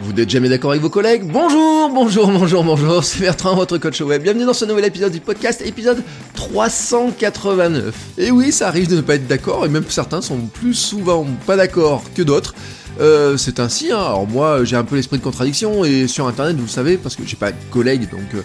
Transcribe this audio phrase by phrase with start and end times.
[0.00, 4.00] Vous n'êtes jamais d'accord avec vos collègues Bonjour, bonjour, bonjour, bonjour, c'est Bertrand, votre coach
[4.00, 4.22] web.
[4.22, 7.94] Bienvenue dans ce nouvel épisode du podcast, épisode 389.
[8.18, 11.26] Et oui, ça arrive de ne pas être d'accord, et même certains sont plus souvent
[11.46, 12.54] pas d'accord que d'autres.
[13.00, 13.98] Euh, c'est ainsi, hein.
[13.98, 17.16] alors moi j'ai un peu l'esprit de contradiction, et sur internet vous le savez, parce
[17.16, 18.34] que j'ai pas de collègues, donc...
[18.34, 18.42] euh,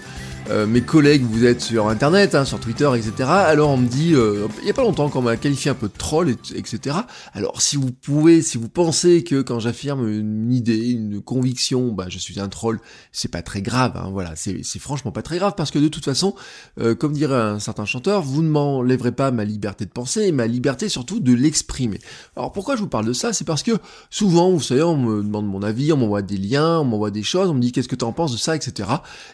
[0.49, 3.29] euh, mes collègues, vous êtes sur internet, hein, sur Twitter, etc.
[3.29, 5.87] Alors on me dit, euh, il y a pas longtemps qu'on m'a qualifié un peu
[5.87, 6.97] de troll, et- etc.
[7.33, 12.05] Alors si vous pouvez, si vous pensez que quand j'affirme une idée, une conviction, bah
[12.09, 12.79] je suis un troll,
[13.11, 13.93] c'est pas très grave.
[13.95, 16.35] Hein, voilà, c'est franchement pas très grave parce que de toute façon,
[16.79, 20.31] euh, comme dirait un certain chanteur, vous ne m'enlèverez pas ma liberté de penser et
[20.31, 21.99] ma liberté surtout de l'exprimer.
[22.35, 23.31] Alors pourquoi je vous parle de ça?
[23.33, 23.71] C'est parce que
[24.09, 27.23] souvent, vous savez, on me demande mon avis, on m'envoie des liens, on m'envoie des
[27.23, 28.89] choses, on me dit qu'est-ce que tu en penses de ça, etc.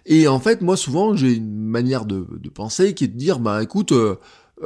[0.05, 3.61] Et en fait, moi souvent, j'ai une manière de, penser qui est de dire, bah
[3.63, 4.15] écoute, euh,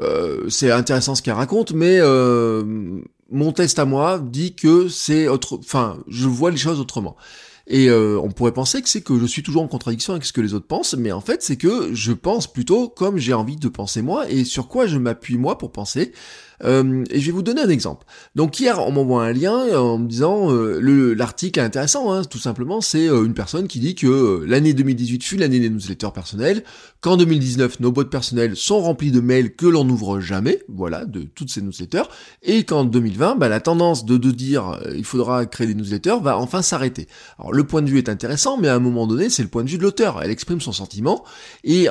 [0.01, 5.27] euh, c'est intéressant ce qu'elle raconte, mais euh, mon test à moi dit que c'est
[5.27, 7.15] autre, enfin, je vois les choses autrement.
[7.65, 10.41] Et on pourrait penser que c'est que je suis toujours en contradiction avec ce que
[10.41, 13.69] les autres pensent, mais en fait c'est que je pense plutôt comme j'ai envie de
[13.69, 16.11] penser moi et sur quoi je m'appuie moi pour penser.
[16.63, 18.05] Euh, et je vais vous donner un exemple.
[18.35, 22.13] Donc hier, on m'envoie un lien euh, en me disant euh, le l'article est intéressant.
[22.13, 26.11] Hein, tout simplement, c'est une personne qui dit que l'année 2018 fut l'année des newsletters
[26.13, 26.63] personnels,
[27.01, 31.23] qu'en 2019 nos bots personnels sont remplis de mails que l'on n'ouvre jamais, voilà, de
[31.23, 32.03] toutes ces newsletters,
[32.41, 36.37] et qu'en 2020, bah, la tendance de, de dire il faudra créer des newsletters va
[36.37, 37.07] enfin s'arrêter.
[37.39, 39.63] Alors le point de vue est intéressant, mais à un moment donné, c'est le point
[39.63, 40.21] de vue de l'auteur.
[40.23, 41.23] Elle exprime son sentiment,
[41.63, 41.87] et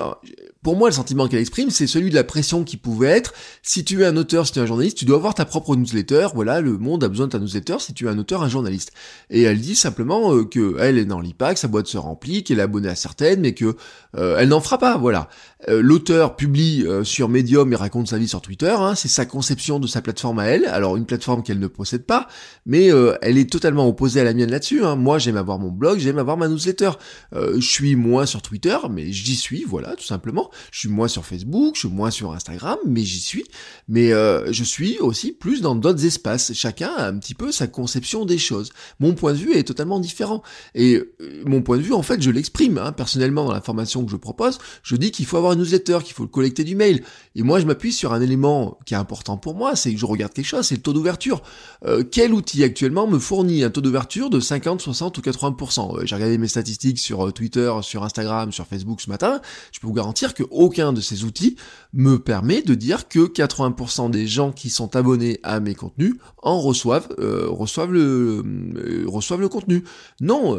[0.62, 3.34] pour moi, le sentiment qu'elle exprime, c'est celui de la pression qui pouvait être.
[3.62, 6.28] Si tu es un auteur, si tu es journaliste, tu dois avoir ta propre newsletter.
[6.34, 8.93] Voilà, le monde a besoin de ta newsletter si tu es un auteur, un journaliste.
[9.31, 12.59] Et elle dit simplement euh, que elle, lit pas, que sa boîte se remplit, qu'elle
[12.59, 13.77] est abonnée à certaines, mais que
[14.17, 14.97] euh, elle n'en fera pas.
[14.97, 15.28] Voilà.
[15.69, 18.75] Euh, L'auteur publie euh, sur Medium et raconte sa vie sur Twitter.
[18.77, 20.65] hein, c'est sa conception de sa plateforme à elle.
[20.67, 22.28] Alors une plateforme qu'elle ne possède pas,
[22.67, 24.84] mais euh, elle est totalement opposée à la mienne là-dessus.
[24.84, 24.97] hein.
[24.97, 26.91] Moi, j'aime avoir mon blog, j'aime avoir ma newsletter.
[27.34, 30.50] Euh, je suis moins sur Twitter, mais j'y suis, voilà, tout simplement.
[30.71, 33.44] Je suis moins sur Facebook, je suis moins sur Instagram, mais j'y suis.
[33.89, 36.53] Mais euh, je suis aussi plus dans d'autres espaces.
[36.55, 38.71] Chacun a un petit peu sa conception des choses.
[39.00, 40.43] Mon point de vue est totalement différent.
[40.75, 41.00] Et
[41.47, 42.79] mon point de vue, en fait, je l'exprime.
[42.79, 42.93] hein.
[42.93, 46.14] Personnellement, dans la formation que je propose, je dis qu'il faut avoir une newsletter, qu'il
[46.14, 47.02] faut collecter du mail.
[47.34, 50.06] Et moi, je m'appuie sur un élément qui est important pour moi, c'est que je
[50.06, 51.42] regarde quelque chose, c'est le taux d'ouverture.
[51.84, 56.02] Euh, quel outil actuellement me fournit un taux d'ouverture de 50, 60 ou 80% Euh,
[56.04, 59.40] J'ai regardé mes statistiques sur euh, Twitter, sur Instagram, sur Facebook ce matin.
[59.72, 61.56] Je peux vous garantir que aucun de ces outils
[61.92, 66.60] me permet de dire que 80% des gens qui sont abonnés à mes contenus en
[66.60, 69.84] reçoivent, reçoivent le, reçoivent le contenu.
[70.20, 70.58] Non.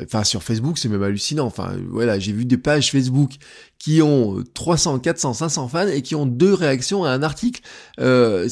[0.00, 1.46] Enfin, sur Facebook, c'est même hallucinant.
[1.46, 3.32] Enfin, voilà, j'ai vu des pages Facebook
[3.78, 7.60] qui ont euh, 300, 400, 500 fans et qui ont deux réactions à un article.
[7.98, 8.48] Euh,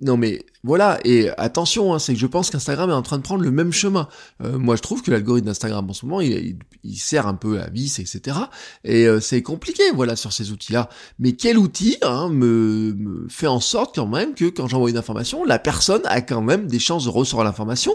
[0.00, 3.22] non mais voilà, et attention, hein, c'est que je pense qu'Instagram est en train de
[3.22, 4.08] prendre le même chemin.
[4.42, 6.56] Euh, moi je trouve que l'algorithme d'Instagram en ce moment, il,
[6.96, 8.36] sert un peu à vis, etc.
[8.84, 10.88] Et euh, c'est compliqué, voilà, sur ces outils-là.
[11.18, 14.96] Mais quel outil hein, me, me fait en sorte quand même que quand j'envoie une
[14.96, 17.94] information, la personne a quand même des chances de recevoir l'information.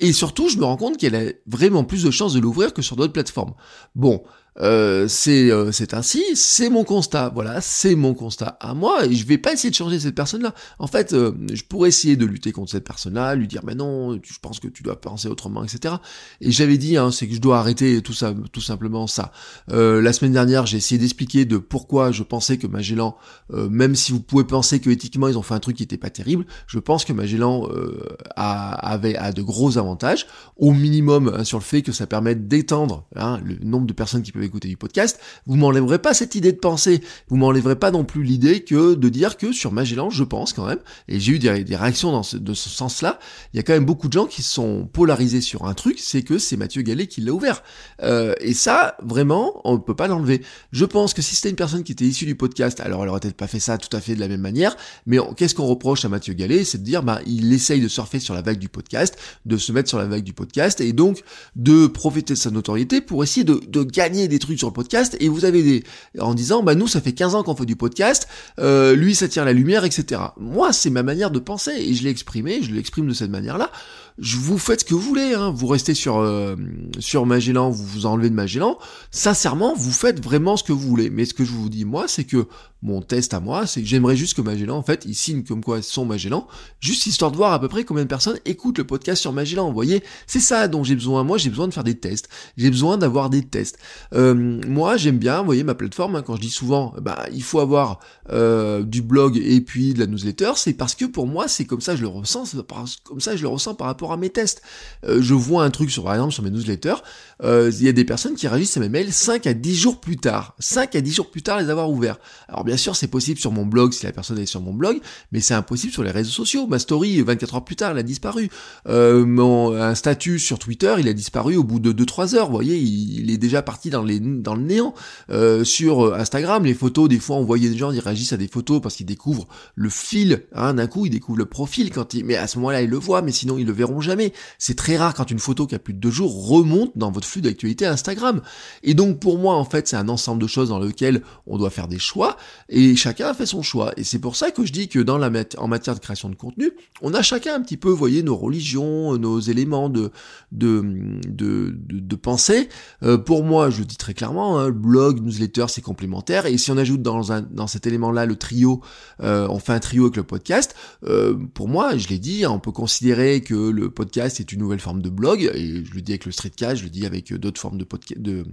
[0.00, 2.82] Et surtout, je me rends compte qu'elle a vraiment plus de chances de l'ouvrir que
[2.82, 3.54] sur d'autres plateformes.
[3.94, 4.22] Bon,
[4.60, 7.30] euh, c'est euh, c'est ainsi, c'est mon constat.
[7.34, 10.54] Voilà, c'est mon constat à moi et je vais pas essayer de changer cette personne-là.
[10.78, 14.20] En fait, euh, je pourrais essayer de lutter contre cette personne-là, lui dire mais non,
[14.22, 15.96] je pense que tu dois penser autrement, etc.
[16.40, 19.32] Et j'avais dit, hein, c'est que je dois arrêter tout ça, tout simplement ça.
[19.70, 23.16] Euh, la semaine dernière, j'ai essayé d'expliquer de pourquoi je pensais que Magellan,
[23.52, 25.96] euh, même si vous pouvez penser que éthiquement ils ont fait un truc qui était
[25.96, 30.26] pas terrible, je pense que Magellan euh, a, avait a de gros avantages,
[30.56, 34.22] au minimum hein, sur le fait que ça permet d'étendre hein, le nombre de personnes
[34.22, 35.18] qui peuvent écouter du podcast.
[35.46, 39.08] Vous m'enlèverez pas cette idée de pensée, vous m'enlèverez pas non plus l'idée que de
[39.08, 42.36] dire que sur Magellan, je pense quand même, et j'ai eu des, réactions dans ce,
[42.36, 43.18] de ce sens-là,
[43.52, 46.22] il y a quand même beaucoup de gens qui sont polarisés sur un truc, c'est
[46.22, 47.62] que c'est Mathieu Gallet qui l'a ouvert.
[48.02, 50.42] Euh, et ça, vraiment, on ne peut pas l'enlever.
[50.72, 53.20] Je pense que si c'était une personne qui était issue du podcast, alors elle aurait
[53.20, 54.76] peut-être pas fait ça tout à fait de la même manière,
[55.06, 58.20] mais qu'est-ce qu'on reproche à Mathieu Gallet C'est de dire, bah, il essaye de surfer
[58.20, 61.22] sur la vague du podcast, de se mettre sur la vague du podcast, et donc
[61.56, 64.72] de profiter de sa notoriété pour essayer de, de gagner des des trucs sur le
[64.72, 65.84] podcast et vous avez des
[66.18, 68.28] en disant bah nous ça fait 15 ans qu'on fait du podcast,
[68.58, 70.20] euh, lui ça tire la lumière, etc.
[70.38, 73.70] Moi c'est ma manière de penser et je l'ai exprimé, je l'exprime de cette manière-là
[74.18, 75.50] je vous faites ce que vous voulez, hein.
[75.50, 76.54] vous restez sur euh,
[77.00, 78.78] sur Magellan, vous vous enlevez de Magellan,
[79.10, 81.10] sincèrement, vous faites vraiment ce que vous voulez.
[81.10, 82.46] Mais ce que je vous dis moi, c'est que
[82.82, 85.64] mon test à moi, c'est que j'aimerais juste que Magellan, en fait, il signe comme
[85.64, 86.46] quoi son Magellan,
[86.80, 89.68] juste histoire de voir à peu près combien de personnes écoutent le podcast sur Magellan.
[89.68, 91.24] Vous voyez, c'est ça dont j'ai besoin.
[91.24, 92.28] Moi, j'ai besoin de faire des tests.
[92.58, 93.78] J'ai besoin d'avoir des tests.
[94.12, 97.42] Euh, moi, j'aime bien, vous voyez, ma plateforme, hein, quand je dis souvent, bah, il
[97.42, 98.00] faut avoir
[98.30, 101.80] euh, du blog et puis de la newsletter, c'est parce que pour moi, c'est comme
[101.80, 102.54] ça je le ressens,
[103.02, 104.62] comme ça je le ressens par rapport à mes tests.
[105.06, 106.96] Euh, je vois un truc sur, par exemple, sur mes newsletters,
[107.42, 110.16] il y a des personnes qui réagissent à mes mails 5 à 10 jours plus
[110.16, 110.54] tard.
[110.60, 112.18] 5 à 10 jours plus tard les avoir ouverts.
[112.48, 115.00] Alors bien sûr, c'est possible sur mon blog si la personne est sur mon blog,
[115.32, 116.66] mais c'est impossible sur les réseaux sociaux.
[116.66, 118.48] Ma story, 24 heures plus tard, elle a disparu.
[118.88, 122.46] Euh, mon, un statut sur Twitter, il a disparu au bout de 2-3 heures.
[122.46, 124.94] Vous voyez, il, est déjà parti dans, le néant.
[125.30, 128.48] Euh, sur Instagram, les photos, des fois, on voyait des gens, ils réagissent à des
[128.48, 130.44] photos parce qu'ils découvrent le fil.
[130.54, 132.98] Hein, D'un coup, ils découvrent le profil quand ils, mais à ce moment-là, ils le
[132.98, 134.32] voient, mais sinon, ils le verront jamais.
[134.58, 137.26] C'est très rare quand une photo qui a plus de deux jours remonte dans votre
[137.26, 138.42] flux d'actualité Instagram.
[138.82, 141.70] Et donc, pour moi, en fait, c'est un ensemble de choses dans lequel on doit
[141.70, 142.36] faire des choix
[142.68, 143.92] et chacun a fait son choix.
[143.96, 146.34] Et c'est pour ça que je dis que dans la en matière de création de
[146.34, 150.10] contenu, on a chacun un petit peu, vous voyez, nos religions, nos éléments de
[150.52, 150.82] de
[151.28, 152.68] de, de, pensée.
[153.02, 156.46] Euh, pour moi, je le dis très clairement, hein, blog, newsletter, c'est complémentaire.
[156.46, 158.80] Et si on ajoute dans dans cet élément-là le trio,
[159.20, 160.74] euh, on fait un trio avec le podcast.
[161.04, 164.80] Euh, pour moi, je l'ai dit, on peut considérer que le podcast est une nouvelle
[164.80, 165.50] forme de blog.
[165.54, 168.20] Et je le dis avec le streetcast, je le dis avec d'autres formes de podcast,
[168.20, 168.44] de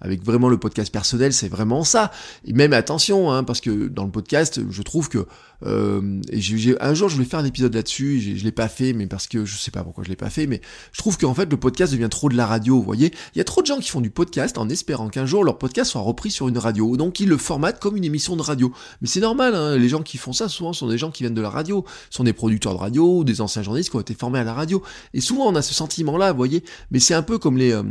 [0.00, 2.10] avec vraiment le podcast personnel, c'est vraiment ça.
[2.44, 5.26] Et même attention, hein, parce que dans le podcast, je trouve que
[5.66, 6.20] euh,
[6.80, 9.44] un jour je voulais faire un épisode là-dessus, je l'ai pas fait, mais parce que
[9.44, 10.60] je sais pas pourquoi je l'ai pas fait, mais
[10.92, 12.76] je trouve qu'en fait le podcast devient trop de la radio.
[12.76, 15.26] Vous voyez, il y a trop de gens qui font du podcast en espérant qu'un
[15.26, 18.36] jour leur podcast soit repris sur une radio, donc ils le formatent comme une émission
[18.36, 18.72] de radio.
[19.02, 21.34] Mais c'est normal, hein, les gens qui font ça souvent sont des gens qui viennent
[21.34, 24.38] de la radio, sont des producteurs de radio, des anciens journalistes qui ont été formés
[24.38, 24.69] à la radio.
[25.14, 26.64] Et souvent on a ce sentiment-là, vous voyez.
[26.90, 27.82] Mais c'est un peu comme les euh,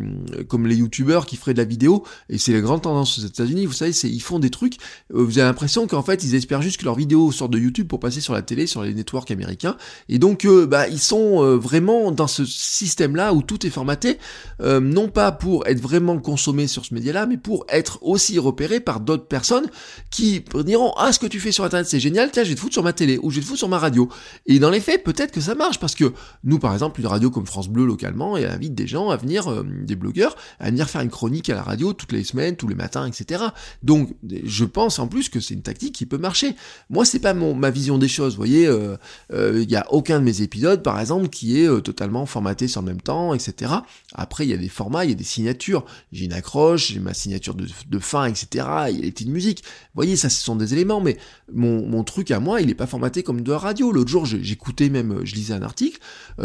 [0.65, 3.65] les youtubeurs qui feraient de la vidéo, et c'est la grande tendance aux États-Unis.
[3.65, 4.75] Vous savez, c'est ils font des trucs.
[5.13, 7.87] Euh, vous avez l'impression qu'en fait, ils espèrent juste que leurs vidéos sortent de YouTube
[7.87, 9.77] pour passer sur la télé, sur les networks américains.
[10.09, 14.17] Et donc, euh, bah, ils sont vraiment dans ce système-là où tout est formaté,
[14.61, 18.99] non pas pour être vraiment consommé sur ce média-là, mais pour être aussi repéré par
[18.99, 19.67] d'autres personnes
[20.09, 22.59] qui diront ah ce que tu fais sur internet c'est génial, tiens je vais te
[22.59, 24.09] foutre sur ma télé ou je vais te foutre sur ma radio.
[24.45, 27.29] Et dans les faits, peut-être que ça marche parce que nous, par exemple, une radio
[27.29, 31.01] comme France Bleu localement, elle invite des gens à venir, des blogueurs, à venir faire
[31.01, 33.43] une chronique à la radio toutes les semaines, tous les matins, etc.
[33.83, 36.55] Donc, je pense en plus que c'est une tactique qui peut marcher.
[36.89, 38.33] Moi, c'est pas mon, ma vision des choses.
[38.33, 38.97] Vous voyez, il euh,
[39.33, 42.81] euh, y a aucun de mes épisodes, par exemple, qui est euh, totalement formaté sur
[42.81, 43.73] le même temps, etc.
[44.13, 45.85] Après, il y a des formats, il y a des signatures.
[46.11, 48.67] J'ai une accroche, j'ai ma signature de, de fin, etc.
[48.89, 49.63] Il y a les petites musiques.
[49.63, 51.17] Vous voyez, ça, ce sont des éléments, mais
[51.53, 53.91] mon, mon truc à moi, il est pas formaté comme de la radio.
[53.91, 55.99] L'autre jour, j'écoutais même, je lisais un article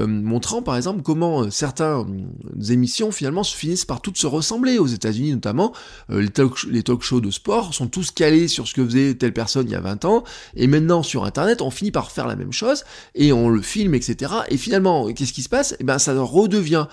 [0.07, 2.29] montrant, par exemple, comment certaines
[2.69, 5.73] émissions finalement se finissent par toutes se ressembler aux États-Unis notamment.
[6.09, 9.33] les, talk, les talk shows de sport sont tous calés sur ce que faisait telle
[9.33, 10.25] personne il y a 20 ans,
[10.57, 12.85] et maintenant sur Internet, on finit par faire la même chose,
[13.15, 14.33] et on le filme, etc.
[14.49, 15.77] Et finalement, qu'est-ce qui se passe?
[15.81, 16.87] Eh ben, ça redevient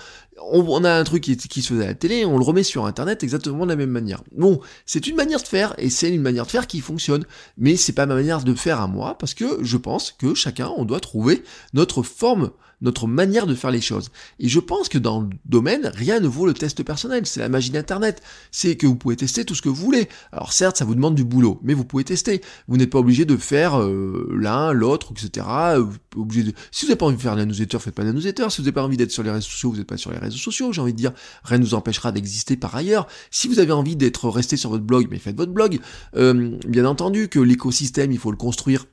[0.49, 2.85] on, a un truc qui, qui, se faisait à la télé, on le remet sur
[2.85, 4.23] internet exactement de la même manière.
[4.35, 7.25] Bon, c'est une manière de faire, et c'est une manière de faire qui fonctionne,
[7.57, 10.71] mais c'est pas ma manière de faire à moi, parce que je pense que chacun,
[10.77, 11.43] on doit trouver
[11.73, 14.09] notre forme notre manière de faire les choses.
[14.39, 17.25] Et je pense que dans le domaine, rien ne vaut le test personnel.
[17.25, 18.21] C'est la magie d'Internet.
[18.51, 20.09] C'est que vous pouvez tester tout ce que vous voulez.
[20.31, 22.41] Alors certes, ça vous demande du boulot, mais vous pouvez tester.
[22.67, 25.45] Vous n'êtes pas obligé de faire euh, l'un, l'autre, etc.
[25.77, 26.53] Vous obligé de...
[26.71, 28.49] Si vous n'avez pas envie de faire la newsletter, faites pas la newsletter.
[28.49, 30.17] Si vous n'avez pas envie d'être sur les réseaux sociaux, vous n'êtes pas sur les
[30.17, 30.73] réseaux sociaux.
[30.73, 31.13] J'ai envie de dire,
[31.43, 33.07] rien ne nous empêchera d'exister par ailleurs.
[33.29, 35.79] Si vous avez envie d'être resté sur votre blog, mais faites votre blog.
[36.15, 38.85] Euh, bien entendu que l'écosystème, il faut le construire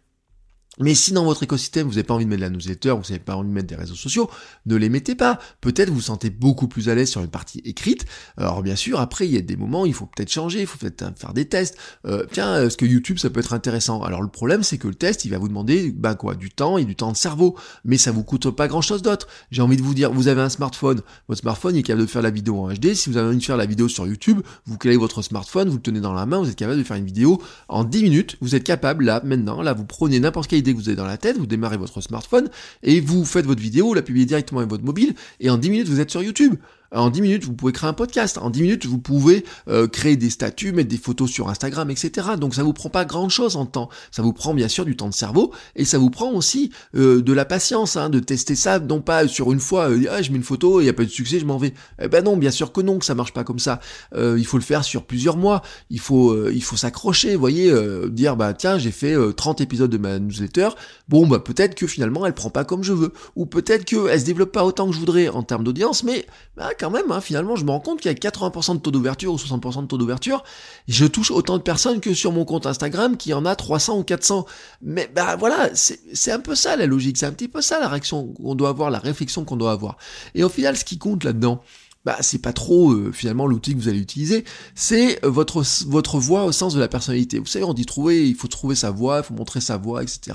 [0.81, 3.11] mais si dans votre écosystème, vous n'avez pas envie de mettre de la newsletter, vous
[3.11, 4.31] n'avez pas envie de mettre des réseaux sociaux,
[4.67, 5.39] ne les mettez pas.
[5.61, 8.07] Peut-être vous vous sentez beaucoup plus à l'aise sur une partie écrite.
[8.37, 10.79] Alors bien sûr, après, il y a des moments, il faut peut-être changer, il faut
[10.79, 11.77] peut-être faire des tests.
[12.07, 14.03] Euh, tiens, est-ce que YouTube, ça peut être intéressant?
[14.03, 16.79] Alors le problème, c'est que le test, il va vous demander bah, quoi, du temps
[16.79, 17.57] et du temps de cerveau.
[17.85, 19.27] Mais ça vous coûte pas grand-chose d'autre.
[19.51, 21.01] J'ai envie de vous dire, vous avez un smartphone.
[21.27, 22.95] Votre smartphone est capable de faire la vidéo en HD.
[22.95, 25.77] Si vous avez envie de faire la vidéo sur YouTube, vous calez votre smartphone, vous
[25.77, 28.37] le tenez dans la main, vous êtes capable de faire une vidéo en 10 minutes.
[28.41, 31.07] Vous êtes capable, là, maintenant, là, vous prenez n'importe quelle idée que vous avez dans
[31.07, 32.49] la tête, vous démarrez votre smartphone
[32.83, 35.89] et vous faites votre vidéo, la publiez directement avec votre mobile et en 10 minutes
[35.89, 36.57] vous êtes sur YouTube.
[36.95, 38.39] En 10 minutes, vous pouvez créer un podcast.
[38.39, 42.29] En 10 minutes, vous pouvez euh, créer des statuts, mettre des photos sur Instagram, etc.
[42.41, 43.91] Donc ça vous prend pas grand chose en temps.
[44.11, 47.21] Ça vous prend bien sûr du temps de cerveau et ça vous prend aussi euh,
[47.21, 50.31] de la patience, hein, de tester ça, non pas sur une fois, euh, ah, je
[50.31, 51.75] mets une photo, il n'y a pas de succès, je m'en vais.
[52.01, 53.81] Eh ben non, bien sûr que non, que ça marche pas comme ça.
[54.15, 55.63] il faut le faire sur plusieurs mois.
[55.91, 57.71] Il faut, il faut s'accrocher, vous voyez,
[58.09, 60.71] dire bah tiens, j'ai fait 30 épisodes de ma newsletter.
[61.09, 64.25] Bon bah peut-être que finalement elle prend pas comme je veux, ou peut-être qu'elle se
[64.25, 66.27] développe pas autant que je voudrais en termes d'audience, mais
[66.57, 68.91] bah, quand même, hein, finalement, je me rends compte qu'il y a 80% de taux
[68.91, 70.45] d'ouverture ou 60% de taux d'ouverture,
[70.87, 74.03] je touche autant de personnes que sur mon compte Instagram qui en a 300 ou
[74.05, 74.47] 400.
[74.83, 77.89] Mais bah voilà, c'est un peu ça la logique, c'est un petit peu ça la
[77.89, 79.97] réaction qu'on doit avoir, la réflexion qu'on doit avoir.
[80.35, 81.63] Et au final, ce qui compte là-dedans,
[82.09, 86.45] bah c'est pas trop euh, finalement l'outil que vous allez utiliser, c'est euh, votre voix
[86.45, 87.39] au sens de la personnalité.
[87.39, 90.03] Vous savez, on dit trouver, il faut trouver sa voix, il faut montrer sa voix,
[90.03, 90.35] etc.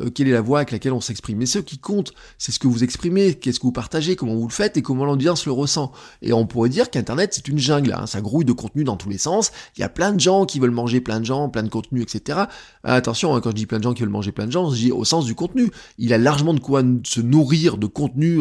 [0.00, 1.36] Euh, quelle est la voix avec laquelle on s'exprime?
[1.36, 4.48] Mais ce qui compte, c'est ce que vous exprimez, qu'est-ce que vous partagez, comment vous
[4.48, 5.92] le faites et comment l'audience le ressent.
[6.22, 9.10] Et on pourrait dire qu'Internet c'est une jungle, hein, ça grouille de contenu dans tous
[9.10, 9.52] les sens.
[9.76, 12.00] Il y a plein de gens qui veulent manger plein de gens, plein de contenu,
[12.00, 12.44] etc.
[12.84, 14.76] Attention, hein, quand je dis plein de gens qui veulent manger plein de gens, je
[14.76, 15.70] dis au sens du contenu.
[15.98, 18.40] Il a largement de quoi se nourrir de contenu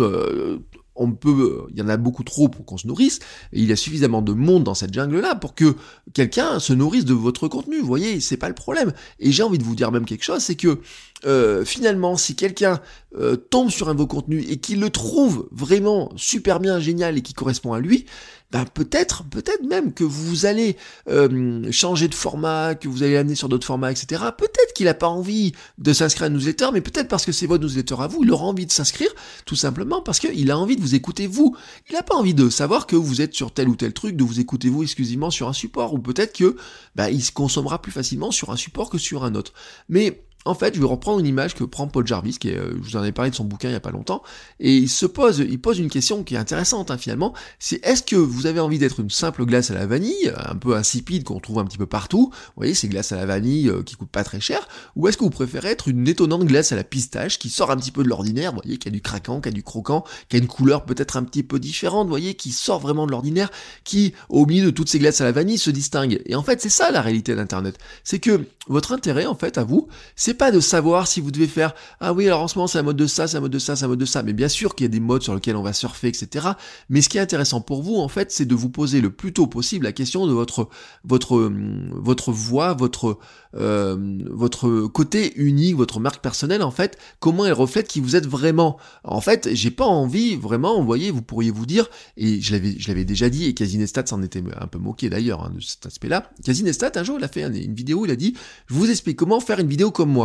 [1.00, 3.19] il y en a beaucoup trop pour qu'on se nourrisse,
[3.53, 5.75] et il y a suffisamment de monde dans cette jungle-là pour que
[6.13, 7.79] quelqu'un se nourrisse de votre contenu.
[7.79, 8.93] Vous voyez, c'est pas le problème.
[9.19, 10.79] Et j'ai envie de vous dire même quelque chose, c'est que
[11.25, 12.79] euh, finalement, si quelqu'un
[13.15, 17.17] euh, tombe sur un de vos contenus et qu'il le trouve vraiment super bien, génial
[17.17, 18.05] et qui correspond à lui,
[18.51, 20.77] ben peut-être, peut-être même que vous allez
[21.10, 24.24] euh, changer de format, que vous allez l'amener sur d'autres formats, etc.
[24.38, 27.48] Peut-être qu'il n'a pas envie de s'inscrire à une newsletter, mais peut-être parce que c'est
[27.48, 29.10] votre newsletter à vous, il aura envie de s'inscrire,
[29.46, 31.55] tout simplement parce qu'il a envie de vous écouter vous.
[31.89, 34.24] Il n'a pas envie de savoir que vous êtes sur tel ou tel truc, de
[34.24, 36.55] vous écouter vous exclusivement sur un support, ou peut-être que
[36.96, 39.53] ben, il se consommera plus facilement sur un support que sur un autre.
[39.88, 42.74] Mais en fait, je vais reprendre une image que prend Paul Jarvis, qui est, euh,
[42.81, 44.24] je vous en ai parlé de son bouquin il y a pas longtemps,
[44.60, 47.33] et il se pose, il pose une question qui est intéressante hein, finalement.
[47.60, 50.75] C'est est-ce que vous avez envie d'être une simple glace à la vanille, un peu
[50.75, 53.83] insipide qu'on trouve un petit peu partout, vous voyez, ces glaces à la vanille euh,
[53.83, 56.75] qui coûtent pas très cher, ou est-ce que vous préférez être une étonnante glace à
[56.75, 59.41] la pistache qui sort un petit peu de l'ordinaire, vous voyez, qui a du craquant,
[59.41, 62.33] qui a du croquant, qui a une couleur peut-être un petit peu différente, vous voyez,
[62.33, 63.51] qui sort vraiment de l'ordinaire,
[63.83, 66.21] qui au milieu de toutes ces glaces à la vanille se distingue.
[66.25, 69.63] Et en fait, c'est ça la réalité d'Internet, c'est que votre intérêt en fait à
[69.63, 72.67] vous, c'est pas de savoir si vous devez faire ah oui alors en ce moment
[72.67, 74.23] c'est la mode de ça, c'est la mode de ça, c'est la mode de ça.
[74.23, 76.50] Mais bien sûr qu'il y a des modes sur lesquels on va surfer, etc.
[76.89, 79.33] Mais ce qui est intéressant pour vous en fait, c'est de vous poser le plus
[79.33, 80.69] tôt possible la question de votre
[81.03, 81.51] votre
[81.93, 83.17] votre voix, votre
[83.55, 83.97] euh,
[84.29, 88.77] votre côté unique, votre marque personnelle en fait, comment elle reflète qui vous êtes vraiment.
[89.03, 92.75] En fait, j'ai pas envie vraiment, vous voyez, vous pourriez vous dire et je l'avais
[92.77, 95.85] je l'avais déjà dit et Casinestat s'en était un peu moqué d'ailleurs hein, de cet
[95.85, 96.31] aspect-là.
[96.43, 98.35] Casinestat un jour il a fait une vidéo, il a dit
[98.67, 100.20] je vous explique comment faire une vidéo comme moi.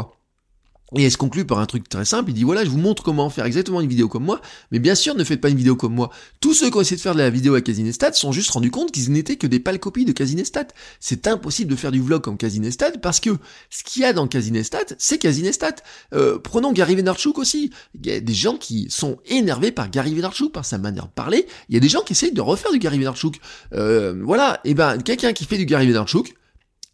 [0.94, 3.02] Et elle se conclut par un truc très simple, il dit voilà, je vous montre
[3.02, 4.40] comment faire exactement une vidéo comme moi,
[4.70, 6.10] mais bien sûr, ne faites pas une vidéo comme moi.
[6.40, 8.70] Tous ceux qui ont essayé de faire de la vidéo à Casinestat sont juste rendus
[8.70, 10.68] compte qu'ils n'étaient que des pâles copies de Casinestat.
[11.00, 13.30] C'est impossible de faire du vlog comme Casinestat parce que
[13.68, 15.74] ce qu'il y a dans Casinestat, c'est Casinestat.
[16.14, 17.72] Euh, prenons Gary Vaynerchuk aussi.
[18.00, 21.12] Il y a des gens qui sont énervés par Gary Vaynerchuk, par sa manière de
[21.12, 21.46] parler.
[21.68, 23.40] Il y a des gens qui essayent de refaire du Gary Vaynerchuk.
[23.72, 26.36] Euh, voilà, et ben quelqu'un qui fait du Gary Vaynerchuk,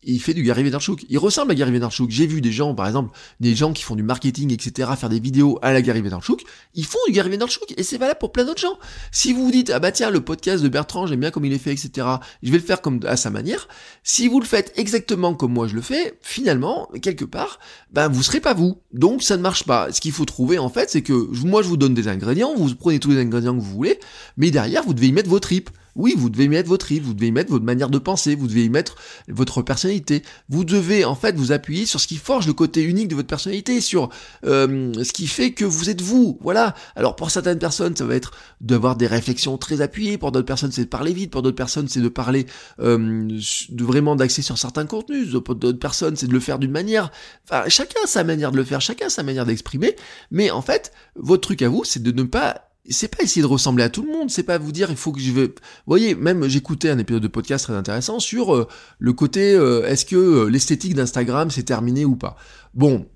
[0.02, 1.04] il fait du Gary Vaynerchuk.
[1.08, 2.10] Il ressemble à Gary Vaynerchuk.
[2.10, 5.20] J'ai vu des gens, par exemple, des gens qui font du marketing, etc., faire des
[5.20, 6.42] vidéos à la Gary Vaynerchuk.
[6.74, 7.74] Ils font du Gary Vaynerchuk.
[7.76, 8.78] Et c'est valable pour plein d'autres gens.
[9.10, 11.52] Si vous vous dites, ah bah tiens, le podcast de Bertrand, j'aime bien comme il
[11.52, 12.06] est fait, etc.,
[12.42, 13.68] je vais le faire comme à sa manière.
[14.02, 17.58] Si vous le faites exactement comme moi je le fais, finalement, quelque part,
[17.92, 18.78] ben, vous serez pas vous.
[18.92, 19.92] Donc, ça ne marche pas.
[19.92, 21.12] Ce qu'il faut trouver, en fait, c'est que
[21.44, 24.00] moi, je vous donne des ingrédients, vous prenez tous les ingrédients que vous voulez,
[24.36, 25.70] mais derrière, vous devez y mettre vos tripes.
[25.96, 28.34] Oui, vous devez y mettre votre rive, vous devez y mettre votre manière de penser,
[28.34, 28.96] vous devez y mettre
[29.28, 30.22] votre personnalité.
[30.48, 33.28] Vous devez en fait vous appuyer sur ce qui forge le côté unique de votre
[33.28, 34.08] personnalité, sur
[34.44, 36.38] euh, ce qui fait que vous êtes vous.
[36.42, 36.74] Voilà.
[36.96, 40.18] Alors pour certaines personnes, ça va être d'avoir des réflexions très appuyées.
[40.18, 41.30] Pour d'autres personnes, c'est de parler vite.
[41.30, 42.46] Pour d'autres personnes, c'est de parler
[42.80, 43.28] euh,
[43.68, 45.36] de vraiment d'axer sur certains contenus.
[45.44, 47.10] Pour d'autres personnes, c'est de le faire d'une manière.
[47.44, 49.96] Enfin, chacun a sa manière de le faire, chacun a sa manière d'exprimer.
[50.30, 53.46] Mais en fait, votre truc à vous, c'est de ne pas c'est pas essayer de
[53.46, 55.46] ressembler à tout le monde, c'est pas vous dire il faut que je vais.
[55.46, 55.52] Vous
[55.86, 60.04] voyez, même j'écoutais un épisode de podcast très intéressant sur euh, le côté euh, est-ce
[60.04, 62.36] que euh, l'esthétique d'Instagram c'est terminé ou pas.
[62.74, 63.06] Bon,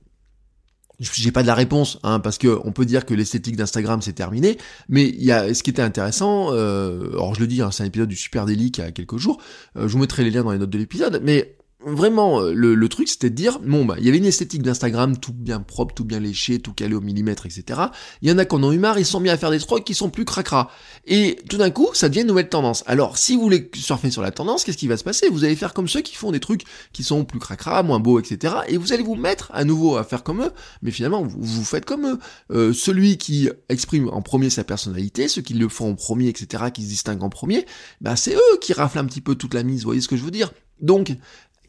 [1.01, 4.13] j'ai pas de la réponse, hein, parce que on peut dire que l'esthétique d'Instagram c'est
[4.13, 4.57] terminé,
[4.89, 6.51] mais il y a ce qui était intéressant.
[6.51, 9.19] alors je le dis, hein, c'est un épisode du Super Délic il y a quelques
[9.19, 9.43] jours.
[9.75, 12.88] je vous mettrai les liens dans les notes de l'épisode, mais vraiment, euh, le, le
[12.88, 15.95] truc, c'était de dire, bon, bah, il y avait une esthétique d'Instagram, tout bien propre,
[15.95, 17.81] tout bien léché, tout calé au millimètre, etc.
[18.23, 19.61] Il y en a qui en ont eu marre, ils sont mis à faire des
[19.61, 20.71] trucs qui sont plus cracra.
[21.07, 22.83] Et tout d'un coup, ça devient une nouvelle tendance.
[22.87, 25.28] Alors, si vous voulez surfer sur la tendance, qu'est-ce qui va se passer?
[25.31, 28.19] Vous allez faire comme ceux qui font des trucs qui sont plus cracra, moins beaux,
[28.19, 28.55] etc.
[28.69, 30.52] Et vous allez vous mettre à nouveau à faire comme eux,
[30.83, 32.19] mais finalement, vous, vous faites comme eux.
[32.50, 36.64] Euh, celui qui exprime en premier sa personnalité, ceux qui le font en premier, etc.,
[36.75, 37.64] qui se distinguent en premier,
[38.00, 40.25] bah, c'est eux qui raflent un petit peu toute la mise, voyez ce que je
[40.25, 40.50] veux dire?
[40.81, 41.14] Donc,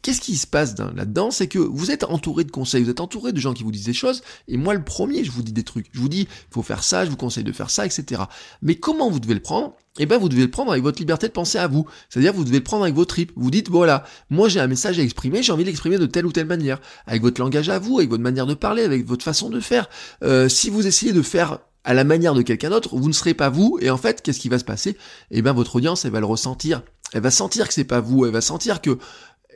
[0.02, 1.30] Qu'est-ce qui se passe là-dedans?
[1.30, 3.86] C'est que vous êtes entouré de conseils, vous êtes entouré de gens qui vous disent
[3.86, 5.86] des choses, et moi le premier, je vous dis des trucs.
[5.92, 8.22] Je vous dis, faut faire ça, je vous conseille de faire ça, etc.
[8.62, 9.74] Mais comment vous devez le prendre?
[9.98, 11.86] Eh ben, vous devez le prendre avec votre liberté de penser à vous.
[12.08, 13.32] C'est-à-dire, vous devez le prendre avec vos tripes.
[13.34, 16.26] Vous dites, voilà, moi j'ai un message à exprimer, j'ai envie de l'exprimer de telle
[16.26, 19.24] ou telle manière, avec votre langage à vous, avec votre manière de parler, avec votre
[19.24, 19.88] façon de faire.
[20.22, 23.34] Euh, si vous essayez de faire à la manière de quelqu'un d'autre, vous ne serez
[23.34, 24.96] pas vous, et en fait, qu'est-ce qui va se passer?
[25.30, 26.82] Eh ben, votre audience, elle va le ressentir.
[27.14, 28.98] Elle va sentir que c'est pas vous, elle va sentir que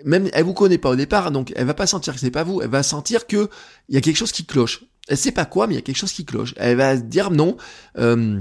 [0.04, 2.44] même elle vous connaît pas au départ, donc elle va pas sentir que c'est pas
[2.44, 3.48] vous, elle va sentir que
[3.88, 4.84] il y a quelque chose qui cloche.
[5.08, 6.54] Elle sait pas quoi, mais il y a quelque chose qui cloche.
[6.56, 7.56] Elle va dire non.
[7.98, 8.40] Euh,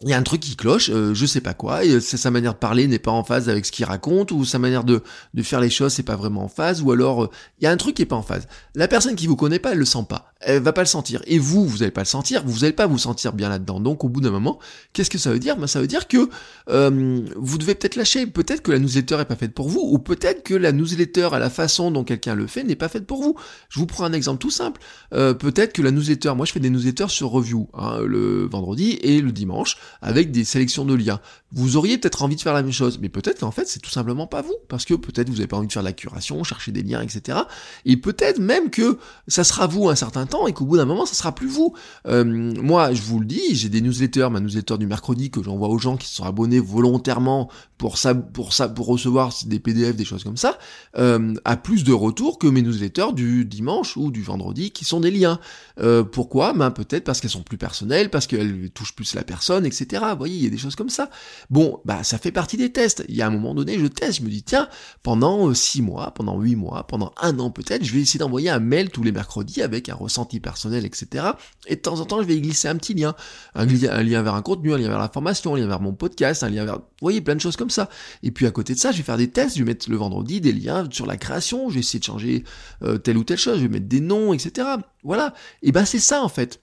[0.00, 2.54] il y a un truc qui cloche, euh, je sais pas quoi, et sa manière
[2.54, 5.02] de parler n'est pas en phase avec ce qu'il raconte, ou sa manière de,
[5.42, 7.30] faire les choses c'est pas vraiment en phase, ou alors euh,
[7.60, 8.48] il y a un truc qui est pas en phase.
[8.74, 11.22] La personne qui vous connaît pas, elle le sent pas elle va pas le sentir.
[11.26, 13.80] Et vous, vous allez pas le sentir, vous allez pas vous sentir bien là-dedans.
[13.80, 14.58] Donc au bout d'un moment,
[14.92, 15.56] qu'est-ce que ça veut dire?
[15.56, 16.28] Ben, Ça veut dire que
[16.68, 18.26] euh, vous devez peut-être lâcher.
[18.26, 21.38] Peut-être que la newsletter est pas faite pour vous, ou peut-être que la newsletter à
[21.38, 23.36] la façon dont quelqu'un le fait n'est pas faite pour vous.
[23.68, 24.80] Je vous prends un exemple tout simple.
[25.14, 28.98] Euh, peut-être que la newsletter, moi je fais des newsletters sur review, hein, le vendredi
[29.02, 31.20] et le dimanche, avec des sélections de liens.
[31.52, 33.90] Vous auriez peut-être envie de faire la même chose, mais peut-être qu'en fait c'est tout
[33.90, 36.42] simplement pas vous, parce que peut-être vous avez pas envie de faire de la curation,
[36.44, 37.38] chercher des liens, etc.
[37.84, 38.98] Et peut-être même que
[39.28, 41.74] ça sera vous un certain et qu'au bout d'un moment, ça sera plus vous.
[42.06, 45.68] Euh, moi, je vous le dis, j'ai des newsletters, ma newsletter du mercredi que j'envoie
[45.68, 49.96] aux gens qui se sont abonnés volontairement pour ça, pour ça, pour recevoir des PDF,
[49.96, 50.58] des choses comme ça,
[50.96, 55.00] euh, a plus de retours que mes newsletters du dimanche ou du vendredi qui sont
[55.00, 55.38] des liens.
[55.80, 56.52] Euh, pourquoi?
[56.52, 59.71] Ben peut-être parce qu'elles sont plus personnelles, parce qu'elles touchent plus la personne, etc.
[59.80, 61.10] Vous voyez, il y a des choses comme ça.
[61.50, 63.04] Bon, bah ça fait partie des tests.
[63.08, 64.68] Il y a un moment donné, je teste, je me dis tiens,
[65.02, 68.60] pendant six mois, pendant huit mois, pendant un an peut-être, je vais essayer d'envoyer un
[68.60, 71.24] mail tous les mercredis avec un ressenti personnel, etc.
[71.66, 73.14] Et de temps en temps, je vais glisser un petit lien.
[73.54, 76.42] Un, lien vers un contenu, un lien vers la formation, un lien vers mon podcast,
[76.42, 76.78] un lien vers...
[76.78, 77.88] Vous voyez, plein de choses comme ça.
[78.22, 79.96] Et puis à côté de ça, je vais faire des tests, je vais mettre le
[79.96, 82.44] vendredi des liens sur la création, je vais essayer de changer
[82.82, 84.68] euh, telle ou telle chose, je vais mettre des noms, etc.
[85.02, 85.34] Voilà.
[85.62, 86.61] Et ben c'est ça en fait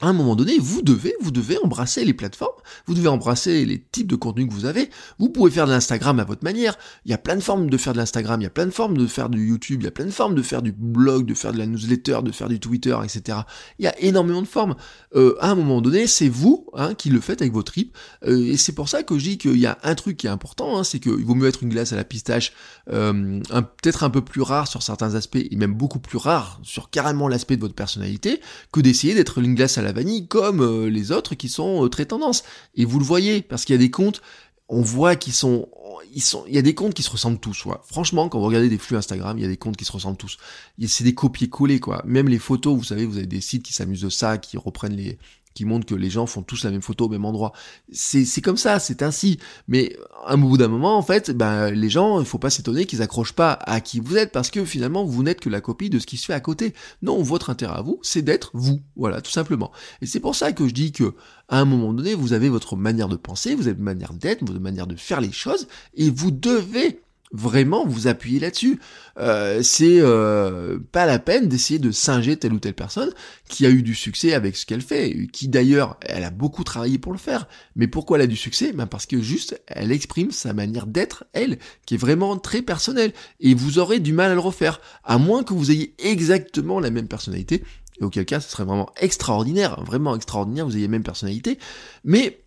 [0.00, 3.80] à un moment donné, vous devez, vous devez embrasser les plateformes, vous devez embrasser les
[3.80, 4.90] types de contenus que vous avez.
[5.18, 6.78] Vous pouvez faire de l'Instagram à votre manière.
[7.04, 8.70] Il y a plein de formes de faire de l'Instagram, il y a plein de
[8.70, 11.26] formes de faire du YouTube, il y a plein de formes de faire du blog,
[11.26, 13.38] de faire de la newsletter, de faire du Twitter, etc.
[13.80, 14.76] Il y a énormément de formes.
[15.16, 17.96] Euh, à un moment donné, c'est vous hein, qui le faites avec vos tripes.
[18.24, 20.30] Euh, et c'est pour ça que je dis qu'il y a un truc qui est
[20.30, 22.52] important, hein, c'est qu'il vaut mieux être une glace à la pistache,
[22.92, 26.88] euh, peut-être un peu plus rare sur certains aspects, et même beaucoup plus rare sur
[26.90, 28.40] carrément l'aspect de votre personnalité,
[28.72, 31.88] que d'essayer d'être une glace à la vanille comme euh, les autres qui sont euh,
[31.88, 32.44] très tendance.
[32.74, 34.22] Et vous le voyez, parce qu'il y a des comptes,
[34.68, 35.68] on voit qu'ils sont,
[36.14, 37.82] il y a des comptes qui se ressemblent tous, quoi.
[37.86, 40.16] Franchement, quand vous regardez des flux Instagram, il y a des comptes qui se ressemblent
[40.16, 40.38] tous.
[40.86, 42.02] C'est des copier-coller, quoi.
[42.04, 44.96] Même les photos, vous savez, vous avez des sites qui s'amusent de ça, qui reprennent
[44.96, 45.18] les,
[45.58, 47.52] qui montre que les gens font tous la même photo au même endroit.
[47.90, 49.40] C'est comme ça, c'est ainsi.
[49.66, 52.84] Mais à un bout d'un moment, en fait, ben, les gens, il faut pas s'étonner
[52.84, 55.90] qu'ils accrochent pas à qui vous êtes parce que finalement, vous n'êtes que la copie
[55.90, 56.74] de ce qui se fait à côté.
[57.02, 58.82] Non, votre intérêt à vous, c'est d'être vous.
[58.94, 59.72] Voilà, tout simplement.
[60.00, 61.14] Et c'est pour ça que je dis que,
[61.48, 64.46] à un moment donné, vous avez votre manière de penser, vous avez votre manière d'être,
[64.46, 67.00] votre manière de faire les choses, et vous devez
[67.32, 68.80] vraiment vous appuyez là-dessus.
[69.18, 73.10] Euh, c'est euh, pas la peine d'essayer de singer telle ou telle personne
[73.48, 76.98] qui a eu du succès avec ce qu'elle fait, qui d'ailleurs elle a beaucoup travaillé
[76.98, 77.48] pour le faire.
[77.76, 78.72] Mais pourquoi elle a du succès?
[78.72, 83.12] Ben Parce que juste elle exprime sa manière d'être, elle, qui est vraiment très personnelle.
[83.40, 86.90] Et vous aurez du mal à le refaire, à moins que vous ayez exactement la
[86.90, 87.62] même personnalité.
[88.00, 91.58] Et auquel cas, ce serait vraiment extraordinaire, vraiment extraordinaire, vous ayez la même personnalité.
[92.04, 92.40] Mais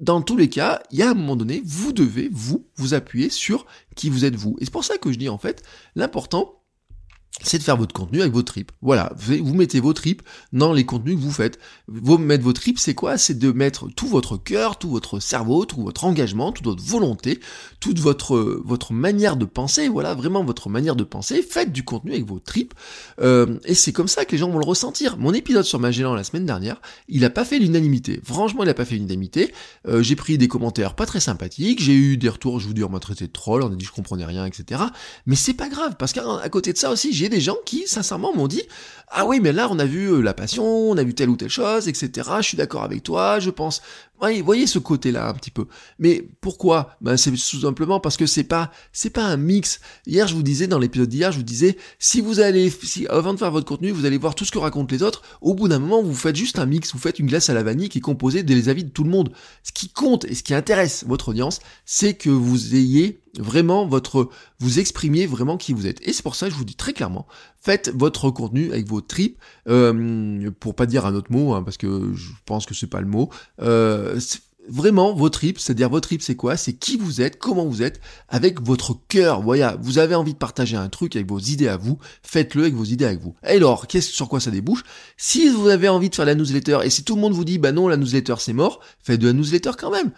[0.00, 3.30] dans tous les cas, il y a un moment donné, vous devez, vous, vous appuyer
[3.30, 4.56] sur qui vous êtes vous.
[4.60, 5.62] Et c'est pour ça que je dis en fait,
[5.94, 6.57] l'important,
[7.42, 8.72] c'est de faire votre contenu avec vos tripes.
[8.82, 10.22] Voilà, vous mettez vos tripes
[10.52, 11.58] dans les contenus que vous faites.
[11.86, 13.16] Vous mettre vos tripes, c'est quoi?
[13.16, 17.40] C'est de mettre tout votre cœur, tout votre cerveau, tout votre engagement, toute votre volonté,
[17.80, 19.88] toute votre votre manière de penser.
[19.88, 21.42] Voilà, vraiment votre manière de penser.
[21.42, 22.74] Faites du contenu avec vos tripes,
[23.20, 25.16] euh, et c'est comme ça que les gens vont le ressentir.
[25.16, 28.20] Mon épisode sur Magellan la semaine dernière, il a pas fait l'unanimité.
[28.24, 29.52] Franchement, il a pas fait l'unanimité.
[29.86, 31.80] Euh, j'ai pris des commentaires pas très sympathiques.
[31.82, 33.84] J'ai eu des retours, je vous dis, on m'a traité de troll, on a dit
[33.84, 34.82] je comprenais rien, etc.
[35.26, 38.34] Mais c'est pas grave parce qu'à côté de ça aussi, j'ai des gens qui, sincèrement,
[38.34, 38.62] m'ont dit
[39.08, 41.36] Ah oui, mais là, on a vu euh, la passion, on a vu telle ou
[41.36, 42.28] telle chose, etc.
[42.38, 43.82] Je suis d'accord avec toi, je pense.
[44.20, 45.66] Voyez, voyez ce côté-là un petit peu.
[45.98, 46.96] Mais pourquoi?
[47.00, 49.80] Ben, C'est tout simplement parce que c'est pas c'est pas un mix.
[50.06, 53.32] Hier, je vous disais dans l'épisode d'hier, je vous disais si vous allez si avant
[53.32, 55.22] de faire votre contenu, vous allez voir tout ce que racontent les autres.
[55.40, 57.62] Au bout d'un moment, vous faites juste un mix, vous faites une glace à la
[57.62, 59.30] vanille qui est composée des avis de tout le monde.
[59.62, 64.30] Ce qui compte et ce qui intéresse votre audience, c'est que vous ayez vraiment votre
[64.60, 66.06] vous exprimiez vraiment qui vous êtes.
[66.06, 67.26] Et c'est pour ça que je vous dis très clairement,
[67.60, 71.76] faites votre contenu avec vos tripes, euh, pour pas dire un autre mot, hein, parce
[71.76, 73.30] que je pense que c'est pas le mot.
[73.60, 74.07] Euh,
[74.68, 76.56] vraiment vos tripes, c'est-à-dire vos tripes c'est quoi?
[76.56, 79.42] C'est qui vous êtes, comment vous êtes, avec votre cœur.
[79.42, 82.74] Voilà, vous avez envie de partager un truc avec vos idées à vous, faites-le avec
[82.74, 83.34] vos idées avec vous.
[83.44, 84.84] Et alors, sur quoi ça débouche?
[85.16, 87.58] Si vous avez envie de faire la newsletter et si tout le monde vous dit
[87.58, 90.12] bah non la newsletter c'est mort, faites de la newsletter quand même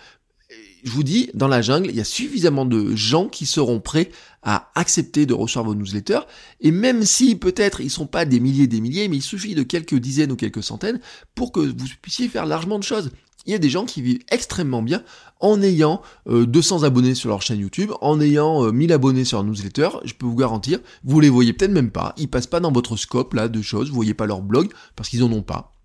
[0.84, 4.10] je vous dis, dans la jungle, il y a suffisamment de gens qui seront prêts
[4.42, 6.20] à accepter de recevoir vos newsletters.
[6.60, 9.62] Et même si peut-être ils sont pas des milliers des milliers, mais il suffit de
[9.62, 11.00] quelques dizaines ou quelques centaines
[11.34, 13.10] pour que vous puissiez faire largement de choses.
[13.46, 15.02] Il y a des gens qui vivent extrêmement bien
[15.40, 19.38] en ayant 200 euh, abonnés sur leur chaîne YouTube, en ayant 1000 euh, abonnés sur
[19.38, 22.60] leur newsletter, je peux vous garantir, vous les voyez peut-être même pas, ils passent pas
[22.60, 25.42] dans votre scope là de choses, vous voyez pas leur blog parce qu'ils en ont
[25.42, 25.79] pas.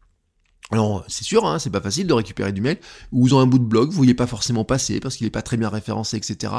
[0.72, 2.80] Alors c'est sûr, hein, c'est pas facile de récupérer du mail,
[3.12, 5.32] ou ils ont un bout de blog, vous voyez pas forcément passer parce qu'il est
[5.32, 6.54] pas très bien référencé, etc.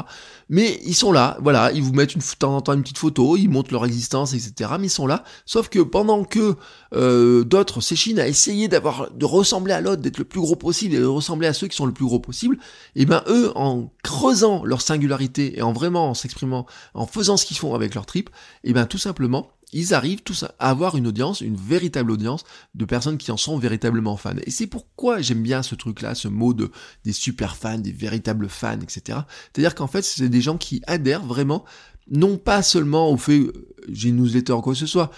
[0.47, 2.99] Mais ils sont là, voilà, ils vous mettent une, de temps en temps une petite
[2.99, 4.71] photo, ils montrent leur existence, etc.
[4.79, 6.55] Mais ils sont là, sauf que pendant que
[6.95, 10.95] euh, d'autres s'échinent à essayer d'avoir, de ressembler à l'autre, d'être le plus gros possible
[10.95, 12.57] et de ressembler à ceux qui sont le plus gros possible,
[12.95, 17.35] et eh ben eux, en creusant leur singularité et en vraiment en s'exprimant, en faisant
[17.35, 18.29] ce qu'ils font avec leur trip,
[18.63, 22.43] et eh ben tout simplement, ils arrivent tous à avoir une audience, une véritable audience
[22.75, 24.35] de personnes qui en sont véritablement fans.
[24.45, 26.71] Et c'est pourquoi j'aime bien ce truc-là, ce mot de
[27.03, 29.19] des super fans, des véritables fans, etc.
[29.53, 31.65] C'est-à-dire qu'en fait, c'est des gens qui adhèrent vraiment,
[32.09, 35.11] non pas seulement au fait, euh, j'ai une newsletter ou quoi que ce soit,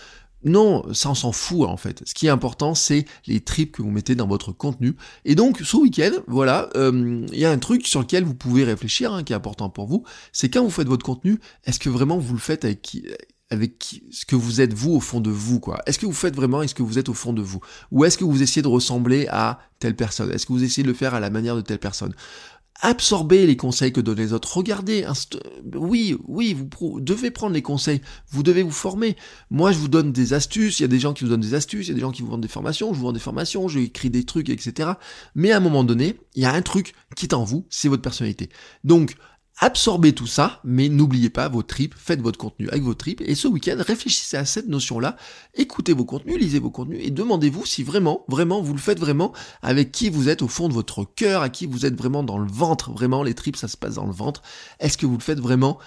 [0.44, 2.02] non, ça on s'en fout en fait.
[2.06, 4.96] Ce qui est important, c'est les trips que vous mettez dans votre contenu.
[5.26, 8.64] Et donc, ce week-end, voilà, euh, il y a un truc sur lequel vous pouvez
[8.64, 10.06] réfléchir, hein, qui est important pour vous.
[10.32, 13.06] C'est quand vous faites votre contenu, est-ce que vraiment vous le faites avec qui
[13.50, 15.82] avec ce que vous êtes vous au fond de vous quoi.
[15.86, 17.60] Est-ce que vous faites vraiment est-ce que vous êtes au fond de vous?
[17.92, 20.32] Ou est-ce que vous essayez de ressembler à telle personne?
[20.32, 22.14] Est-ce que vous essayez de le faire à la manière de telle personne?
[22.82, 24.56] Absorbez les conseils que donnent les autres.
[24.56, 25.06] Regardez,
[25.76, 28.00] oui, oui, vous devez prendre les conseils.
[28.30, 29.18] Vous devez vous former.
[29.50, 30.80] Moi, je vous donne des astuces.
[30.80, 31.88] Il y a des gens qui vous donnent des astuces.
[31.88, 32.94] Il y a des gens qui vous vendent des formations.
[32.94, 33.68] Je vous vends des formations.
[33.68, 34.92] Je écris des trucs, etc.
[35.36, 37.90] Mais à un moment donné, il y a un truc qui est en vous, c'est
[37.90, 38.50] votre personnalité.
[38.86, 39.18] Donc,
[39.60, 43.36] absorbez tout ça, mais n'oubliez pas vos tripes, faites votre contenu avec vos tripes, et
[43.36, 45.18] ce week-end, réfléchissez à cette notion-là,
[45.54, 49.34] écoutez vos contenus, lisez vos contenus, et demandez-vous si vraiment, vraiment, vous le faites vraiment
[49.62, 52.38] avec qui vous êtes au fond de votre cœur, à qui vous êtes vraiment dans
[52.38, 54.42] le ventre, vraiment, les tripes, ça se passe dans le ventre,
[54.80, 55.78] est-ce que vous le faites vraiment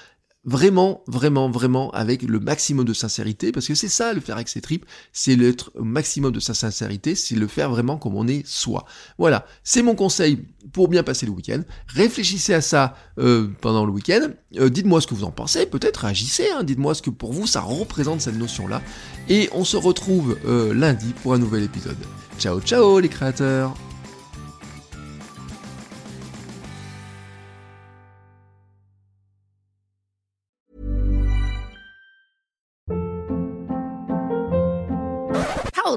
[0.45, 4.49] vraiment, vraiment, vraiment avec le maximum de sincérité, parce que c'est ça le faire avec
[4.49, 8.27] ses tripes, c'est l'être au maximum de sa sincérité, c'est le faire vraiment comme on
[8.27, 8.85] est soi.
[9.19, 11.61] Voilà, c'est mon conseil pour bien passer le week-end.
[11.89, 14.29] Réfléchissez à ça euh, pendant le week-end.
[14.57, 16.65] Euh, dites-moi ce que vous en pensez, peut-être réagissez, hein.
[16.65, 18.83] dites-moi ce que pour vous ça représente cette notion-là.
[19.29, 21.97] Et on se retrouve euh, lundi pour un nouvel épisode.
[22.39, 23.75] Ciao ciao les créateurs